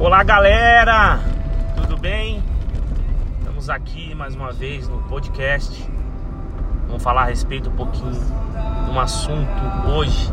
Olá 0.00 0.22
galera, 0.22 1.20
tudo 1.76 1.98
bem? 1.98 2.42
Estamos 3.38 3.68
aqui 3.68 4.14
mais 4.14 4.34
uma 4.34 4.50
vez 4.50 4.88
no 4.88 4.96
podcast. 5.02 5.86
Vamos 6.86 7.02
falar 7.02 7.24
a 7.24 7.26
respeito 7.26 7.68
um 7.68 7.76
pouquinho 7.76 8.14
de 8.14 8.90
um 8.90 8.98
assunto 8.98 9.62
hoje 9.94 10.32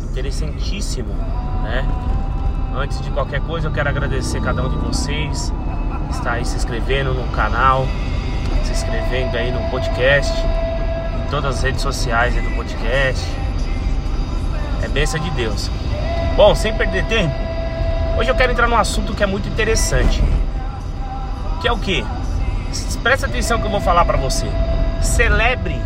interessantíssimo, 0.00 1.12
né? 1.64 1.84
Antes 2.76 3.02
de 3.02 3.10
qualquer 3.10 3.40
coisa, 3.40 3.66
eu 3.66 3.72
quero 3.72 3.88
agradecer 3.88 4.40
cada 4.40 4.62
um 4.62 4.68
de 4.68 4.76
vocês 4.76 5.52
que 6.06 6.12
está 6.12 6.34
aí 6.34 6.44
se 6.44 6.54
inscrevendo 6.54 7.12
no 7.12 7.26
canal, 7.32 7.88
se 8.62 8.70
inscrevendo 8.70 9.36
aí 9.36 9.50
no 9.50 9.70
podcast, 9.70 10.32
em 10.40 11.30
todas 11.30 11.56
as 11.56 11.62
redes 11.64 11.82
sociais 11.82 12.36
aí 12.36 12.42
do 12.48 12.54
podcast. 12.54 13.26
É 14.84 14.86
bênção 14.86 15.18
de 15.18 15.30
Deus. 15.30 15.68
Bom, 16.36 16.54
sem 16.54 16.72
perder 16.76 17.04
tempo, 17.06 17.53
Hoje 18.16 18.30
eu 18.30 18.34
quero 18.36 18.52
entrar 18.52 18.68
num 18.68 18.76
assunto 18.76 19.12
que 19.12 19.24
é 19.24 19.26
muito 19.26 19.48
interessante. 19.48 20.22
Que 21.60 21.66
é 21.66 21.72
o 21.72 21.78
que? 21.78 22.06
Presta 23.02 23.26
atenção 23.26 23.58
que 23.58 23.66
eu 23.66 23.70
vou 23.70 23.80
falar 23.80 24.04
para 24.04 24.16
você. 24.16 24.46
Celebre 25.02 25.80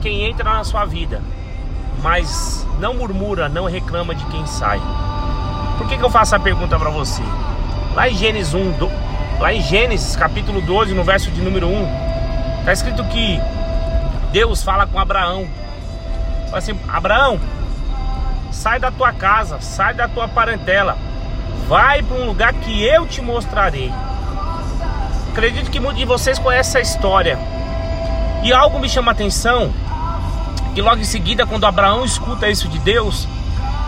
quem 0.00 0.30
entra 0.30 0.44
na 0.44 0.62
sua 0.62 0.84
vida, 0.84 1.20
mas 2.00 2.64
não 2.78 2.94
murmura, 2.94 3.48
não 3.48 3.64
reclama 3.64 4.14
de 4.14 4.24
quem 4.26 4.46
sai. 4.46 4.80
Por 5.76 5.88
que, 5.88 5.98
que 5.98 6.04
eu 6.04 6.08
faço 6.08 6.36
a 6.36 6.40
pergunta 6.40 6.78
para 6.78 6.88
você? 6.88 7.22
Lá 7.94 8.08
em 8.08 8.14
Gênesis 8.14 8.54
1, 8.54 8.72
do, 8.72 8.88
lá 9.40 9.52
em 9.52 9.60
Gênesis 9.60 10.14
capítulo 10.14 10.60
12, 10.60 10.94
no 10.94 11.02
verso 11.02 11.32
de 11.32 11.42
número 11.42 11.66
1, 11.66 12.60
está 12.60 12.72
escrito 12.72 13.04
que 13.06 13.40
Deus 14.30 14.62
fala 14.62 14.86
com 14.86 15.00
Abraão. 15.00 15.48
Fala 16.44 16.58
assim: 16.58 16.78
Abraão, 16.88 17.40
sai 18.52 18.78
da 18.78 18.92
tua 18.92 19.12
casa, 19.12 19.60
sai 19.60 19.94
da 19.94 20.06
tua 20.06 20.28
parentela 20.28 21.09
Vai 21.68 22.02
para 22.02 22.16
um 22.16 22.26
lugar 22.26 22.52
que 22.54 22.82
eu 22.82 23.06
te 23.06 23.20
mostrarei. 23.20 23.92
Acredito 25.30 25.70
que 25.70 25.78
muitos 25.78 25.98
de 25.98 26.04
vocês 26.04 26.38
conhecem 26.38 26.80
essa 26.80 26.96
história. 26.96 27.38
E 28.42 28.52
algo 28.52 28.78
me 28.78 28.88
chama 28.88 29.10
a 29.10 29.14
atenção, 29.14 29.72
que 30.74 30.82
logo 30.82 31.00
em 31.00 31.04
seguida, 31.04 31.46
quando 31.46 31.66
Abraão 31.66 32.04
escuta 32.04 32.48
isso 32.48 32.68
de 32.68 32.78
Deus, 32.78 33.28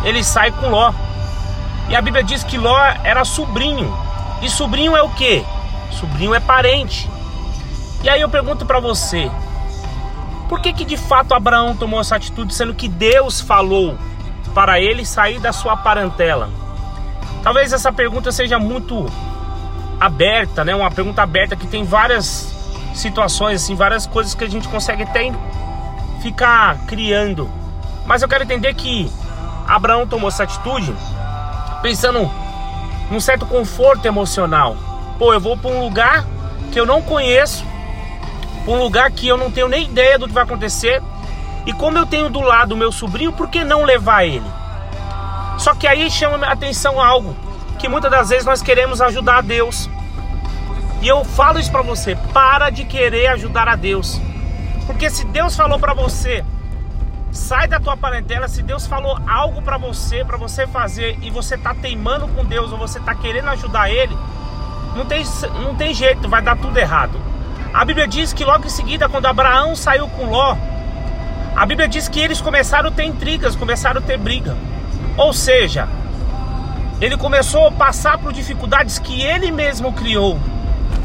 ele 0.04 0.22
sai 0.22 0.50
com 0.50 0.68
Ló. 0.68 0.92
E 1.88 1.96
a 1.96 2.00
Bíblia 2.02 2.22
diz 2.22 2.44
que 2.44 2.58
Ló 2.58 2.78
era 3.02 3.24
sobrinho. 3.24 3.92
E 4.40 4.48
sobrinho 4.48 4.96
é 4.96 5.02
o 5.02 5.08
que? 5.10 5.44
Sobrinho 5.90 6.34
é 6.34 6.40
parente. 6.40 7.08
E 8.02 8.08
aí 8.08 8.20
eu 8.20 8.28
pergunto 8.28 8.66
para 8.66 8.80
você, 8.80 9.30
por 10.48 10.60
que 10.60 10.72
que 10.72 10.84
de 10.84 10.96
fato 10.96 11.34
Abraão 11.34 11.74
tomou 11.76 12.00
essa 12.00 12.16
atitude, 12.16 12.54
sendo 12.54 12.74
que 12.74 12.88
Deus 12.88 13.40
falou 13.40 13.96
para 14.54 14.80
ele 14.80 15.04
sair 15.06 15.38
da 15.38 15.52
sua 15.52 15.76
parentela? 15.76 16.50
Talvez 17.42 17.72
essa 17.72 17.92
pergunta 17.92 18.30
seja 18.30 18.58
muito 18.58 19.06
aberta, 19.98 20.64
né? 20.64 20.74
Uma 20.74 20.90
pergunta 20.90 21.22
aberta 21.22 21.56
que 21.56 21.66
tem 21.66 21.84
várias 21.84 22.54
situações, 22.94 23.62
assim, 23.62 23.74
várias 23.74 24.06
coisas 24.06 24.34
que 24.34 24.44
a 24.44 24.48
gente 24.48 24.68
consegue 24.68 25.02
até 25.02 25.32
ficar 26.20 26.76
criando. 26.86 27.50
Mas 28.06 28.22
eu 28.22 28.28
quero 28.28 28.44
entender 28.44 28.74
que 28.74 29.10
Abraão 29.66 30.06
tomou 30.06 30.28
essa 30.28 30.44
atitude 30.44 30.94
pensando 31.82 32.30
num 33.10 33.20
certo 33.20 33.44
conforto 33.46 34.06
emocional. 34.06 34.76
Pô, 35.18 35.32
eu 35.32 35.40
vou 35.40 35.56
para 35.56 35.70
um 35.70 35.80
lugar 35.80 36.24
que 36.70 36.78
eu 36.78 36.86
não 36.86 37.02
conheço, 37.02 37.64
um 38.66 38.76
lugar 38.76 39.10
que 39.10 39.26
eu 39.26 39.36
não 39.36 39.50
tenho 39.50 39.68
nem 39.68 39.84
ideia 39.84 40.18
do 40.18 40.26
que 40.26 40.34
vai 40.34 40.44
acontecer. 40.44 41.02
E 41.66 41.72
como 41.72 41.98
eu 41.98 42.06
tenho 42.06 42.28
do 42.28 42.40
lado 42.40 42.76
meu 42.76 42.90
sobrinho, 42.90 43.32
por 43.32 43.48
que 43.48 43.64
não 43.64 43.84
levar 43.84 44.24
ele? 44.24 44.61
Só 45.58 45.74
que 45.74 45.86
aí 45.86 46.10
chama 46.10 46.46
a 46.46 46.52
atenção 46.52 47.00
algo 47.00 47.36
que 47.78 47.88
muitas 47.88 48.10
das 48.10 48.28
vezes 48.28 48.44
nós 48.44 48.62
queremos 48.62 49.00
ajudar 49.00 49.38
a 49.38 49.40
Deus. 49.40 49.88
E 51.00 51.08
eu 51.08 51.24
falo 51.24 51.58
isso 51.58 51.70
para 51.70 51.82
você, 51.82 52.16
para 52.32 52.70
de 52.70 52.84
querer 52.84 53.26
ajudar 53.28 53.68
a 53.68 53.74
Deus. 53.74 54.20
Porque 54.86 55.10
se 55.10 55.24
Deus 55.26 55.56
falou 55.56 55.78
para 55.78 55.94
você, 55.94 56.44
sai 57.32 57.66
da 57.66 57.80
tua 57.80 57.96
parentela, 57.96 58.46
se 58.46 58.62
Deus 58.62 58.86
falou 58.86 59.18
algo 59.26 59.62
para 59.62 59.78
você, 59.78 60.24
para 60.24 60.36
você 60.36 60.66
fazer 60.66 61.18
e 61.22 61.30
você 61.30 61.58
tá 61.58 61.74
teimando 61.74 62.28
com 62.28 62.44
Deus 62.44 62.70
ou 62.70 62.78
você 62.78 63.00
tá 63.00 63.14
querendo 63.14 63.48
ajudar 63.48 63.90
ele, 63.90 64.16
não 64.94 65.04
tem 65.04 65.24
não 65.60 65.74
tem 65.74 65.92
jeito, 65.92 66.28
vai 66.28 66.42
dar 66.42 66.56
tudo 66.56 66.76
errado. 66.76 67.18
A 67.72 67.84
Bíblia 67.84 68.06
diz 68.06 68.32
que 68.32 68.44
logo 68.44 68.66
em 68.66 68.70
seguida, 68.70 69.08
quando 69.08 69.26
Abraão 69.26 69.74
saiu 69.74 70.06
com 70.08 70.26
Ló, 70.26 70.56
a 71.56 71.66
Bíblia 71.66 71.88
diz 71.88 72.08
que 72.08 72.20
eles 72.20 72.40
começaram 72.40 72.90
a 72.90 72.92
ter 72.92 73.04
intrigas, 73.04 73.56
começaram 73.56 74.00
a 74.00 74.04
ter 74.04 74.18
briga. 74.18 74.56
Ou 75.16 75.32
seja, 75.32 75.88
ele 77.00 77.16
começou 77.16 77.66
a 77.66 77.72
passar 77.72 78.16
por 78.18 78.32
dificuldades 78.32 78.98
que 78.98 79.22
ele 79.22 79.50
mesmo 79.50 79.92
criou. 79.92 80.38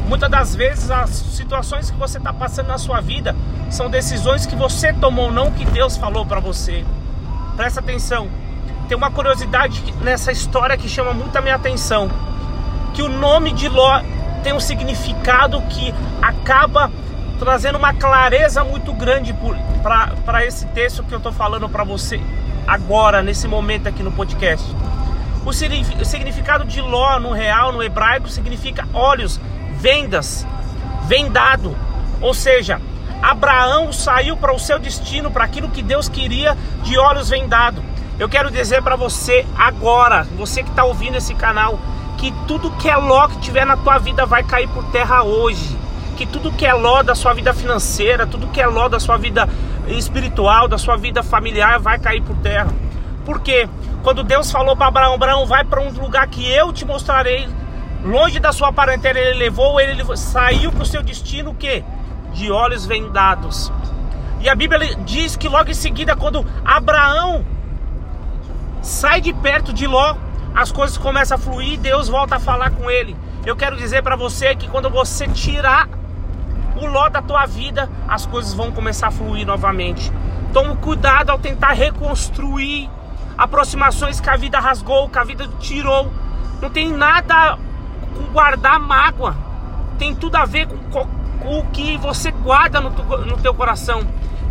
Muitas 0.06 0.30
das 0.30 0.54
vezes 0.54 0.90
as 0.90 1.10
situações 1.10 1.90
que 1.90 1.98
você 1.98 2.16
está 2.18 2.32
passando 2.32 2.68
na 2.68 2.78
sua 2.78 3.00
vida 3.00 3.36
são 3.68 3.90
decisões 3.90 4.46
que 4.46 4.56
você 4.56 4.92
tomou, 4.92 5.30
não 5.30 5.50
que 5.50 5.66
Deus 5.66 5.96
falou 5.96 6.24
para 6.24 6.40
você. 6.40 6.84
Presta 7.56 7.80
atenção. 7.80 8.28
Tem 8.88 8.96
uma 8.96 9.10
curiosidade 9.10 9.92
nessa 10.00 10.32
história 10.32 10.78
que 10.78 10.88
chama 10.88 11.12
muito 11.12 11.36
a 11.36 11.42
minha 11.42 11.56
atenção. 11.56 12.10
Que 12.94 13.02
o 13.02 13.08
nome 13.08 13.52
de 13.52 13.68
Ló 13.68 14.00
tem 14.42 14.54
um 14.54 14.60
significado 14.60 15.60
que 15.62 15.92
acaba 16.22 16.90
trazendo 17.38 17.76
uma 17.76 17.92
clareza 17.92 18.64
muito 18.64 18.94
grande 18.94 19.34
para 20.24 20.46
esse 20.46 20.64
texto 20.68 21.02
que 21.02 21.12
eu 21.12 21.18
estou 21.18 21.32
falando 21.32 21.68
para 21.68 21.84
você 21.84 22.18
agora, 22.68 23.22
nesse 23.22 23.48
momento 23.48 23.88
aqui 23.88 24.02
no 24.02 24.12
podcast. 24.12 24.76
O 25.46 25.52
significado 25.52 26.66
de 26.66 26.82
Ló 26.82 27.18
no 27.18 27.32
real, 27.32 27.72
no 27.72 27.82
hebraico, 27.82 28.28
significa 28.28 28.86
olhos, 28.92 29.40
vendas, 29.80 30.46
vendado. 31.06 31.74
Ou 32.20 32.34
seja, 32.34 32.78
Abraão 33.22 33.90
saiu 33.90 34.36
para 34.36 34.54
o 34.54 34.58
seu 34.58 34.78
destino, 34.78 35.30
para 35.30 35.44
aquilo 35.44 35.70
que 35.70 35.82
Deus 35.82 36.08
queria, 36.08 36.56
de 36.82 36.98
olhos 36.98 37.30
vendados. 37.30 37.82
Eu 38.18 38.28
quero 38.28 38.50
dizer 38.50 38.82
para 38.82 38.96
você 38.96 39.46
agora, 39.56 40.26
você 40.36 40.62
que 40.62 40.68
está 40.68 40.84
ouvindo 40.84 41.16
esse 41.16 41.34
canal, 41.34 41.78
que 42.18 42.32
tudo 42.46 42.70
que 42.72 42.90
é 42.90 42.96
Ló 42.96 43.28
que 43.28 43.38
tiver 43.38 43.64
na 43.64 43.76
tua 43.76 43.96
vida 43.96 44.26
vai 44.26 44.42
cair 44.42 44.68
por 44.68 44.84
terra 44.90 45.22
hoje. 45.22 45.78
Que 46.16 46.26
tudo 46.26 46.52
que 46.52 46.66
é 46.66 46.74
Ló 46.74 47.02
da 47.02 47.14
sua 47.14 47.32
vida 47.32 47.54
financeira, 47.54 48.26
tudo 48.26 48.48
que 48.48 48.60
é 48.60 48.66
Ló 48.66 48.88
da 48.88 48.98
sua 49.00 49.16
vida 49.16 49.48
espiritual, 49.88 50.68
da 50.68 50.78
sua 50.78 50.96
vida 50.96 51.22
familiar, 51.22 51.78
vai 51.78 51.98
cair 51.98 52.22
por 52.22 52.36
terra. 52.36 52.72
Por 53.24 53.40
quê? 53.40 53.68
Quando 54.02 54.22
Deus 54.22 54.50
falou 54.50 54.76
para 54.76 54.86
Abraão, 54.88 55.14
Abraão, 55.14 55.46
vai 55.46 55.64
para 55.64 55.80
um 55.80 55.90
lugar 55.90 56.26
que 56.28 56.50
eu 56.50 56.72
te 56.72 56.84
mostrarei, 56.84 57.48
longe 58.04 58.38
da 58.38 58.52
sua 58.52 58.72
parentela, 58.72 59.18
ele 59.18 59.38
levou, 59.38 59.80
ele 59.80 60.04
saiu 60.16 60.70
para 60.70 60.82
o 60.82 60.86
seu 60.86 61.02
destino, 61.02 61.50
o 61.50 61.54
quê? 61.54 61.84
De 62.32 62.50
olhos 62.50 62.86
vendados. 62.86 63.72
E 64.40 64.48
a 64.48 64.54
Bíblia 64.54 64.94
diz 65.04 65.36
que 65.36 65.48
logo 65.48 65.70
em 65.70 65.74
seguida, 65.74 66.14
quando 66.14 66.46
Abraão 66.64 67.44
sai 68.80 69.20
de 69.20 69.32
perto 69.32 69.72
de 69.72 69.86
Ló, 69.86 70.14
as 70.54 70.70
coisas 70.70 70.96
começam 70.96 71.36
a 71.36 71.40
fluir, 71.40 71.78
Deus 71.78 72.08
volta 72.08 72.36
a 72.36 72.40
falar 72.40 72.70
com 72.70 72.90
ele. 72.90 73.16
Eu 73.44 73.56
quero 73.56 73.76
dizer 73.76 74.02
para 74.02 74.16
você 74.16 74.54
que 74.54 74.68
quando 74.68 74.88
você 74.88 75.26
tirar 75.28 75.88
o 76.78 76.86
ló 76.86 77.08
da 77.08 77.20
tua 77.20 77.46
vida, 77.46 77.88
as 78.06 78.26
coisas 78.26 78.54
vão 78.54 78.70
começar 78.70 79.08
a 79.08 79.10
fluir 79.10 79.46
novamente. 79.46 80.12
Tome 80.52 80.76
cuidado 80.76 81.30
ao 81.30 81.38
tentar 81.38 81.72
reconstruir 81.72 82.88
aproximações 83.36 84.20
que 84.20 84.30
a 84.30 84.36
vida 84.36 84.58
rasgou, 84.58 85.08
que 85.08 85.18
a 85.18 85.24
vida 85.24 85.48
tirou. 85.60 86.10
Não 86.60 86.70
tem 86.70 86.90
nada 86.90 87.58
com 88.16 88.32
guardar 88.32 88.80
mágoa. 88.80 89.36
Tem 89.98 90.14
tudo 90.14 90.36
a 90.36 90.44
ver 90.44 90.66
com, 90.66 91.06
com 91.40 91.58
o 91.58 91.64
que 91.66 91.96
você 91.98 92.30
guarda 92.30 92.80
no, 92.80 92.90
tu, 92.90 93.02
no 93.02 93.36
teu 93.38 93.52
coração. 93.52 94.02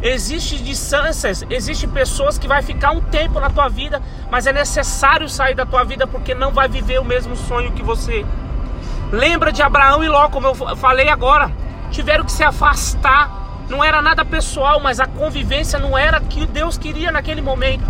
Existem 0.01 0.59
distâncias, 0.59 1.43
existem 1.49 1.89
pessoas 1.89 2.37
que 2.37 2.47
vai 2.47 2.61
ficar 2.61 2.91
um 2.91 3.01
tempo 3.01 3.39
na 3.39 3.49
tua 3.49 3.67
vida, 3.67 4.01
mas 4.29 4.45
é 4.45 4.53
necessário 4.53 5.27
sair 5.27 5.55
da 5.55 5.65
tua 5.65 5.83
vida 5.83 6.05
porque 6.05 6.35
não 6.35 6.51
vai 6.51 6.67
viver 6.67 6.99
o 6.99 7.05
mesmo 7.05 7.35
sonho 7.35 7.71
que 7.71 7.81
você. 7.81 8.23
Lembra 9.11 9.51
de 9.51 9.63
Abraão 9.63 10.03
e 10.03 10.07
Ló, 10.07 10.29
como 10.29 10.47
eu 10.47 10.75
falei 10.75 11.09
agora 11.09 11.51
tiveram 11.91 12.23
que 12.23 12.31
se 12.31 12.43
afastar. 12.43 13.29
Não 13.69 13.83
era 13.83 14.01
nada 14.01 14.23
pessoal, 14.23 14.79
mas 14.79 14.99
a 14.99 15.05
convivência 15.05 15.77
não 15.77 15.97
era 15.97 16.19
que 16.21 16.45
Deus 16.45 16.77
queria 16.77 17.11
naquele 17.11 17.41
momento. 17.41 17.83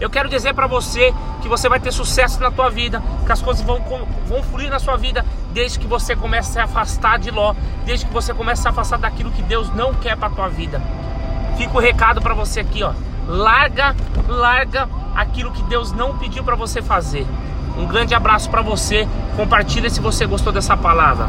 Eu 0.00 0.10
quero 0.10 0.28
dizer 0.28 0.52
para 0.52 0.66
você 0.66 1.14
que 1.40 1.48
você 1.48 1.68
vai 1.68 1.78
ter 1.78 1.92
sucesso 1.92 2.40
na 2.40 2.50
tua 2.50 2.68
vida, 2.68 3.02
que 3.24 3.32
as 3.32 3.40
coisas 3.40 3.64
vão, 3.64 3.80
vão 4.26 4.42
fluir 4.42 4.68
na 4.68 4.78
sua 4.78 4.96
vida 4.96 5.24
desde 5.52 5.78
que 5.78 5.86
você 5.86 6.16
comece 6.16 6.50
a 6.50 6.52
se 6.52 6.58
afastar 6.60 7.18
de 7.18 7.30
Ló, 7.30 7.54
desde 7.84 8.06
que 8.06 8.12
você 8.12 8.34
comece 8.34 8.60
a 8.60 8.62
se 8.62 8.68
afastar 8.68 8.98
daquilo 8.98 9.30
que 9.30 9.42
Deus 9.42 9.72
não 9.74 9.94
quer 9.94 10.16
para 10.16 10.30
tua 10.30 10.48
vida. 10.48 10.82
Fica 11.56 11.76
o 11.76 11.80
recado 11.80 12.20
para 12.20 12.34
você 12.34 12.60
aqui, 12.60 12.82
ó. 12.82 12.92
Larga, 13.28 13.94
larga 14.26 14.88
aquilo 15.14 15.52
que 15.52 15.62
Deus 15.62 15.92
não 15.92 16.18
pediu 16.18 16.42
para 16.42 16.56
você 16.56 16.82
fazer. 16.82 17.26
Um 17.76 17.86
grande 17.86 18.14
abraço 18.14 18.50
para 18.50 18.60
você. 18.60 19.08
Compartilha 19.36 19.88
se 19.88 20.00
você 20.00 20.26
gostou 20.26 20.52
dessa 20.52 20.76
palavra. 20.76 21.28